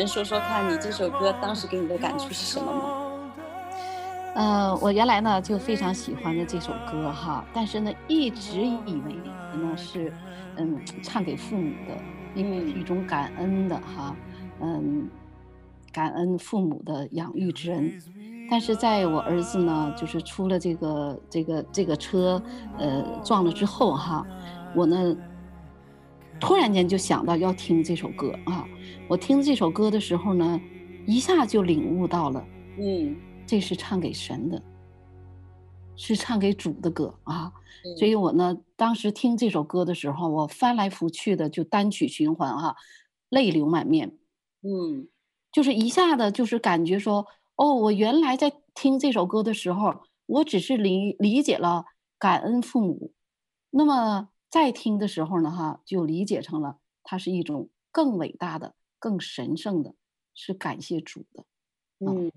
[0.00, 2.82] 能说说看你这首歌当时给你的感触是什么吗？
[4.34, 9.12] 呃，我原来呢就非常喜欢的这首歌哈，但是呢一直以为
[9.60, 10.10] 呢是，
[10.56, 11.94] 嗯，唱给父母的，
[12.34, 14.16] 因为是一种感恩的哈，
[14.62, 15.06] 嗯，
[15.92, 17.92] 感恩父母的养育之恩。
[18.50, 22.42] 但是在我儿子呢，就是出了这个这个这个车，
[22.78, 24.26] 呃，撞了之后哈，
[24.74, 25.14] 我呢
[26.40, 28.66] 突然间就想到要听这首歌啊。
[29.08, 30.60] 我听这首歌的时候呢，
[31.06, 32.44] 一下就领悟到了，
[32.78, 33.16] 嗯，
[33.46, 34.62] 这是唱给神的，
[35.96, 37.52] 是唱给主的歌啊。
[37.84, 42.76] 嗯所以我呢，当时听这首歌的时候，我翻来覆去的就单曲循环哈、啊，
[43.30, 44.16] 泪流满面。
[44.62, 45.08] 嗯
[45.50, 47.26] 就是一下子就是感觉说，
[47.56, 51.86] 哦，我原来在听这首歌的时候，我只是理理解了
[52.18, 53.12] 感恩父母，
[53.70, 59.94] 那么再听的时候呢，哈，就理解成了它是一种更伟大的、更神圣的，
[60.34, 61.44] 是感谢主的。
[62.00, 62.32] 嗯，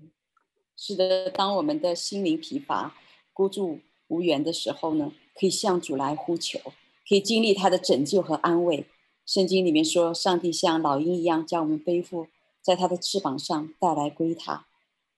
[0.76, 2.94] 是的，当我们的心灵疲乏、
[3.32, 6.60] 孤注无援的时候呢，可以向主来呼求，
[7.08, 8.86] 可以经历他的拯救和安慰。
[9.26, 12.28] 圣经里面说，上帝像老鹰一样将我们背负
[12.62, 14.66] 在他的翅膀上带来归他。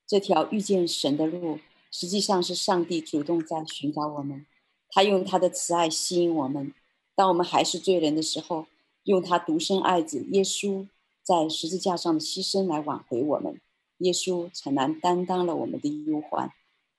[0.07, 1.59] 这条遇见神的路，
[1.91, 4.47] 实际上是上帝主动在寻找我们，
[4.89, 6.73] 他用他的慈爱吸引我们。
[7.17, 8.67] 当我们还是罪人的时候，
[9.05, 10.87] 用他独生爱子耶稣
[11.23, 13.61] 在十字架上的牺牲来挽回我们。
[13.99, 16.53] 耶稣诚然担当了我们的忧患，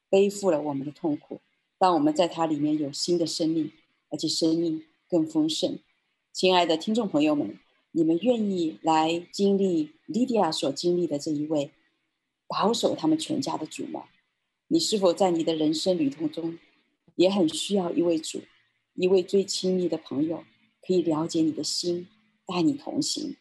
[0.10, 1.40] 背负了我们的痛苦，
[1.78, 3.72] 让我们在他里面有新的生命，
[4.10, 5.78] 而且生命更丰盛。
[6.34, 7.60] 亲爱的听众朋友们，
[7.92, 11.70] 你们愿意来经历莉迪亚所经历的这一位
[12.48, 14.06] 保守他们全家的主吗？
[14.70, 16.58] 你是否在你的人生旅途中
[17.16, 18.42] 也很需要一位主，
[18.98, 20.44] 一位最亲密的朋友，
[20.82, 22.08] 可以了解你的心，
[22.48, 23.38] 带你同行。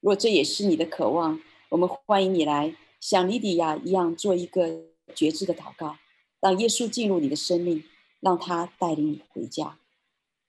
[0.00, 5.96] 若这也是你的渴望，我们欢迎你来像莉迪亚一样做一个觉知的祷告，
[6.40, 7.84] 让耶稣进入你的生命，
[8.18, 9.78] 让他带领你回家。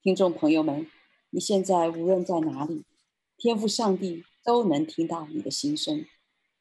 [0.02, 0.90] 听众朋友们，
[1.30, 2.82] 你现在无论在哪里，
[3.36, 6.04] 天父上帝都能听到你的心声。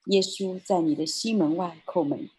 [0.05, 2.29] 耶稣在你的心门外叩门，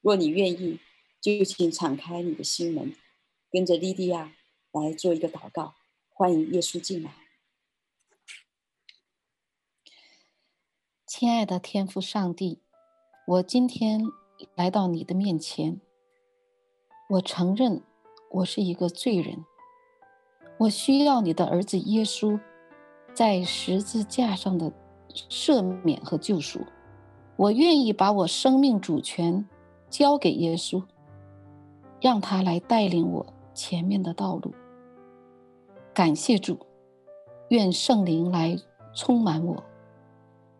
[0.00, 0.80] 若你愿意，
[1.20, 2.92] 就请敞开你的心门，
[3.52, 4.34] 跟着莉迪亚
[4.84, 5.74] 来做一个祷告，
[6.08, 7.12] 欢迎耶稣进来。
[11.06, 12.60] 亲爱的天父上帝，
[13.26, 14.02] 我今天
[14.54, 15.80] 来到你的面前。
[17.10, 17.82] 我承认
[18.30, 19.44] 我是一个罪人，
[20.58, 22.38] 我需要你的儿子耶稣
[23.14, 24.70] 在十字架上的
[25.08, 26.60] 赦免和救赎。
[27.36, 29.48] 我愿意把我生命主权
[29.88, 30.84] 交给耶稣，
[32.00, 34.52] 让他来带领我前面的道路。
[35.98, 36.56] 感谢主，
[37.48, 38.56] 愿圣灵来
[38.94, 39.64] 充满我。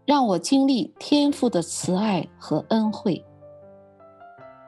[0.05, 3.25] 让我经历天父的慈爱和恩惠。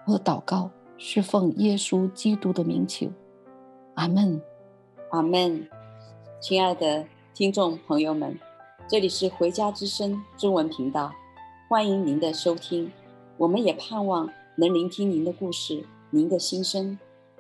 [0.07, 3.09] 我祷告，是奉耶稣基督的名求，
[3.97, 4.41] 阿门，
[5.11, 5.69] 阿门。
[6.41, 7.05] 亲爱的
[7.35, 8.39] 听众朋友们，
[8.87, 11.11] 这里是回家之声中文频道，
[11.69, 12.93] 欢迎您的收听。
[13.39, 16.97] 我们也盼望能聆听您的故事，您的心声。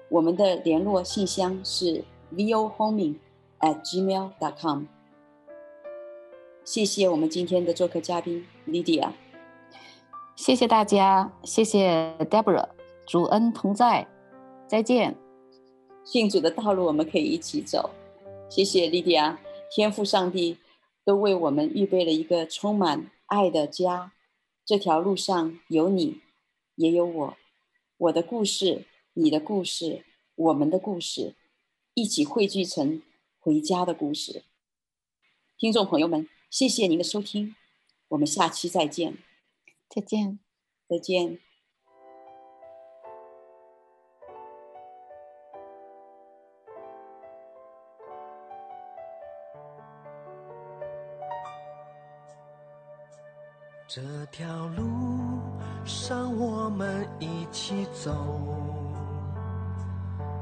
[0.08, 2.02] 我们的联络信箱是
[2.32, 4.84] vohoming@gmail.com。
[6.64, 9.12] 谢谢我们今天的做客嘉宾 Lydia，
[10.36, 12.68] 谢谢大家，谢谢 Deborah，
[13.06, 14.06] 主恩同在，
[14.66, 15.16] 再见。
[16.04, 17.90] 信主的道路我们可以一起走，
[18.48, 19.36] 谢谢 Lydia，
[19.74, 20.58] 天父上帝
[21.04, 24.12] 都为我们预备了一个充满爱的家，
[24.64, 26.20] 这条路上有你，
[26.76, 27.36] 也有我，
[27.98, 30.04] 我的故事，你的故事，
[30.36, 31.34] 我们的故事，
[31.94, 33.02] 一起汇聚成
[33.38, 34.44] 回家的故事。
[35.58, 36.28] 听众朋友们。
[36.50, 37.54] 谢谢您的收听，
[38.08, 39.18] 我们下期再见。
[39.88, 40.40] 再见，
[40.88, 41.38] 再见。
[53.86, 54.84] 这条路
[55.84, 58.10] 上我们一起走，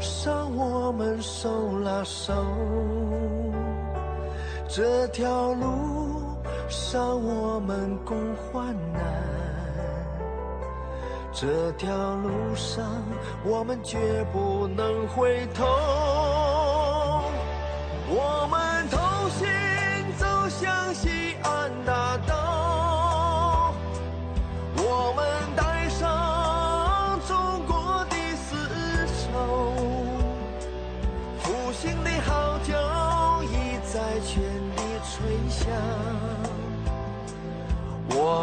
[0.00, 2.32] 上我们手拉手，
[4.68, 6.22] 这条路。
[6.66, 9.02] 上我们共患难，
[11.30, 12.82] 这条路上
[13.44, 15.64] 我们绝不能回头。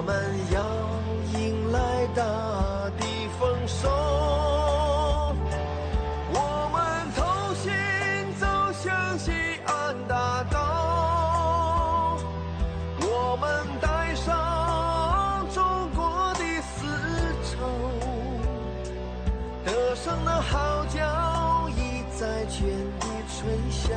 [0.02, 0.16] 我们
[0.52, 0.60] 要
[1.40, 2.24] 迎来大
[2.98, 3.06] 地
[3.40, 3.88] 丰收，
[6.34, 6.38] 我
[6.74, 6.82] 们
[7.16, 7.24] 同
[7.54, 7.72] 心
[8.40, 8.90] 走向
[9.20, 9.32] 西
[9.64, 12.18] 安大道，
[13.00, 13.48] 我们
[13.80, 15.62] 带上中
[15.96, 16.88] 国的丝
[17.46, 17.60] 绸，
[19.64, 20.98] 歌声的号角
[21.78, 22.66] 已在全
[23.00, 23.40] 地吹
[23.70, 23.96] 响，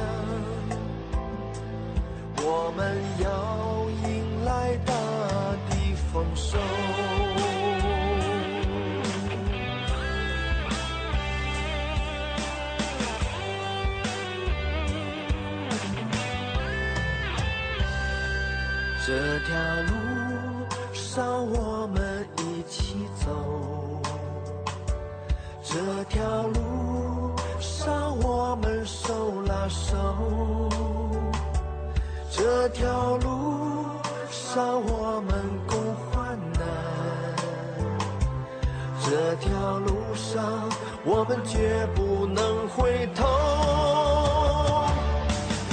[41.06, 43.26] 我们绝不能回头。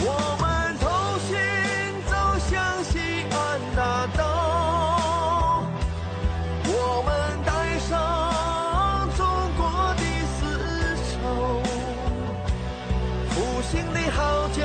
[0.03, 0.09] 我
[0.41, 0.89] 们同
[1.27, 1.29] 行
[2.09, 2.11] 走
[2.49, 2.99] 向西
[3.32, 3.36] 安
[3.75, 3.79] 大
[4.17, 4.19] 道，
[6.67, 7.09] 我们
[7.45, 7.89] 带上
[9.15, 9.19] 中
[9.57, 9.59] 国
[9.95, 10.03] 的
[10.36, 10.39] 丝
[11.07, 11.13] 绸，
[13.29, 13.34] 复
[13.71, 14.19] 兴的号
[14.49, 14.59] 角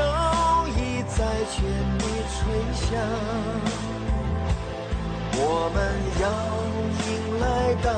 [0.77, 0.79] 已
[1.17, 1.17] 在。
[1.49, 2.37] 全力吹
[2.75, 2.85] 响，
[5.39, 5.41] 我
[5.73, 5.77] 们
[6.21, 6.25] 要
[7.07, 7.09] 迎
[7.41, 7.45] 来
[7.83, 7.89] 大